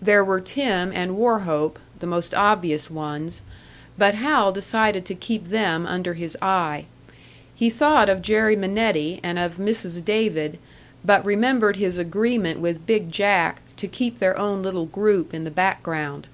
[0.00, 3.42] There Were Tim and Wauchope, the most obvious ones;
[3.98, 6.84] but Hal decided to keep them under his eye.
[7.52, 10.04] He thought of Jerry Minetti and of Mrs.
[10.04, 10.60] David
[11.04, 15.50] but remembered his agreement with "Big Jack," to keep their own little group in the
[15.50, 16.28] back ground.